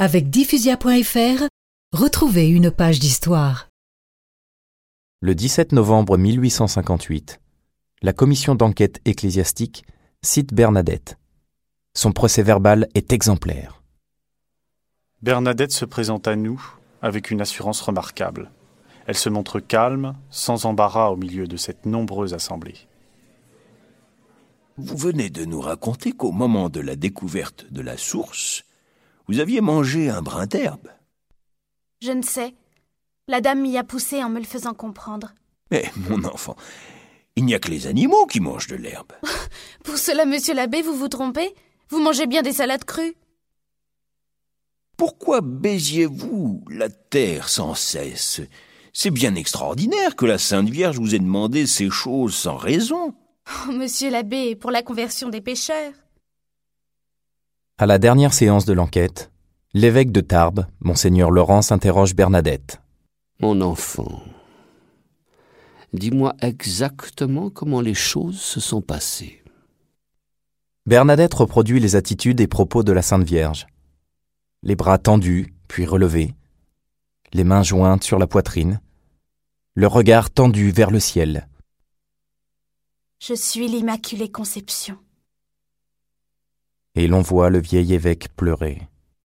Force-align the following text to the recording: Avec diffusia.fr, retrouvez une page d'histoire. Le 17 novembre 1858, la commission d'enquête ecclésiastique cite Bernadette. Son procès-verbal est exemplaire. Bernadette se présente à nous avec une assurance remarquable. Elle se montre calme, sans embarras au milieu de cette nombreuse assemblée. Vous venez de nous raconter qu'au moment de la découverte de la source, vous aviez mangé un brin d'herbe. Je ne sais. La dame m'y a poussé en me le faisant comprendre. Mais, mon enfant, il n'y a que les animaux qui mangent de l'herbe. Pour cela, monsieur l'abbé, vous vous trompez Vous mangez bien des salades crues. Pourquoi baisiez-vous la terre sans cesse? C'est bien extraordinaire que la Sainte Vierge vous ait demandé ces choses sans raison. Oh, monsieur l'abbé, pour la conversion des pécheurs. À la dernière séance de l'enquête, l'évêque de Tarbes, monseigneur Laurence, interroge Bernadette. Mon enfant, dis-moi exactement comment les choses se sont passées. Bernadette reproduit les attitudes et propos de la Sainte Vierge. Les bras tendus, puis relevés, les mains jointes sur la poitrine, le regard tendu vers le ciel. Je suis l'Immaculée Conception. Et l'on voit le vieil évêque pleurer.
Avec 0.00 0.30
diffusia.fr, 0.30 1.48
retrouvez 1.92 2.48
une 2.48 2.70
page 2.70 3.00
d'histoire. 3.00 3.68
Le 5.20 5.34
17 5.34 5.72
novembre 5.72 6.16
1858, 6.16 7.40
la 8.02 8.12
commission 8.12 8.54
d'enquête 8.54 9.00
ecclésiastique 9.06 9.84
cite 10.22 10.54
Bernadette. 10.54 11.18
Son 11.94 12.12
procès-verbal 12.12 12.86
est 12.94 13.12
exemplaire. 13.12 13.82
Bernadette 15.22 15.72
se 15.72 15.84
présente 15.84 16.28
à 16.28 16.36
nous 16.36 16.62
avec 17.02 17.32
une 17.32 17.40
assurance 17.40 17.80
remarquable. 17.80 18.52
Elle 19.08 19.16
se 19.16 19.28
montre 19.28 19.58
calme, 19.58 20.14
sans 20.30 20.64
embarras 20.64 21.08
au 21.08 21.16
milieu 21.16 21.48
de 21.48 21.56
cette 21.56 21.86
nombreuse 21.86 22.34
assemblée. 22.34 22.86
Vous 24.76 24.96
venez 24.96 25.28
de 25.28 25.44
nous 25.44 25.60
raconter 25.60 26.12
qu'au 26.12 26.30
moment 26.30 26.68
de 26.68 26.78
la 26.78 26.94
découverte 26.94 27.66
de 27.72 27.80
la 27.80 27.96
source, 27.96 28.62
vous 29.28 29.40
aviez 29.40 29.60
mangé 29.60 30.08
un 30.08 30.22
brin 30.22 30.46
d'herbe. 30.46 30.88
Je 32.00 32.12
ne 32.12 32.22
sais. 32.22 32.54
La 33.28 33.40
dame 33.40 33.60
m'y 33.60 33.76
a 33.76 33.84
poussé 33.84 34.24
en 34.24 34.30
me 34.30 34.38
le 34.38 34.46
faisant 34.46 34.72
comprendre. 34.72 35.34
Mais, 35.70 35.84
mon 36.08 36.24
enfant, 36.24 36.56
il 37.36 37.44
n'y 37.44 37.54
a 37.54 37.58
que 37.58 37.70
les 37.70 37.86
animaux 37.86 38.26
qui 38.26 38.40
mangent 38.40 38.68
de 38.68 38.76
l'herbe. 38.76 39.12
Pour 39.84 39.98
cela, 39.98 40.24
monsieur 40.24 40.54
l'abbé, 40.54 40.80
vous 40.80 40.94
vous 40.94 41.08
trompez 41.08 41.54
Vous 41.90 42.00
mangez 42.00 42.26
bien 42.26 42.42
des 42.42 42.54
salades 42.54 42.84
crues. 42.84 43.14
Pourquoi 44.96 45.42
baisiez-vous 45.42 46.64
la 46.70 46.88
terre 46.88 47.48
sans 47.48 47.74
cesse? 47.74 48.40
C'est 48.92 49.10
bien 49.10 49.34
extraordinaire 49.34 50.16
que 50.16 50.26
la 50.26 50.38
Sainte 50.38 50.70
Vierge 50.70 50.98
vous 50.98 51.14
ait 51.14 51.20
demandé 51.20 51.66
ces 51.66 51.90
choses 51.90 52.34
sans 52.34 52.56
raison. 52.56 53.14
Oh, 53.68 53.72
monsieur 53.72 54.10
l'abbé, 54.10 54.56
pour 54.56 54.70
la 54.70 54.82
conversion 54.82 55.28
des 55.28 55.40
pécheurs. 55.40 55.92
À 57.80 57.86
la 57.86 57.98
dernière 58.00 58.34
séance 58.34 58.64
de 58.64 58.72
l'enquête, 58.72 59.30
l'évêque 59.72 60.10
de 60.10 60.20
Tarbes, 60.20 60.66
monseigneur 60.80 61.30
Laurence, 61.30 61.70
interroge 61.70 62.16
Bernadette. 62.16 62.82
Mon 63.38 63.60
enfant, 63.60 64.20
dis-moi 65.92 66.34
exactement 66.40 67.50
comment 67.50 67.80
les 67.80 67.94
choses 67.94 68.40
se 68.40 68.58
sont 68.58 68.80
passées. 68.80 69.44
Bernadette 70.86 71.34
reproduit 71.34 71.78
les 71.78 71.94
attitudes 71.94 72.40
et 72.40 72.48
propos 72.48 72.82
de 72.82 72.90
la 72.90 73.00
Sainte 73.00 73.22
Vierge. 73.22 73.68
Les 74.64 74.74
bras 74.74 74.98
tendus, 74.98 75.54
puis 75.68 75.86
relevés, 75.86 76.34
les 77.32 77.44
mains 77.44 77.62
jointes 77.62 78.02
sur 78.02 78.18
la 78.18 78.26
poitrine, 78.26 78.80
le 79.74 79.86
regard 79.86 80.30
tendu 80.30 80.72
vers 80.72 80.90
le 80.90 80.98
ciel. 80.98 81.46
Je 83.20 83.34
suis 83.34 83.68
l'Immaculée 83.68 84.32
Conception. 84.32 84.98
Et 86.94 87.06
l'on 87.06 87.20
voit 87.20 87.50
le 87.50 87.60
vieil 87.60 87.94
évêque 87.94 88.28
pleurer. 88.36 88.82